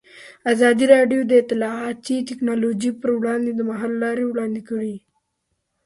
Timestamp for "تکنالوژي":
2.29-2.91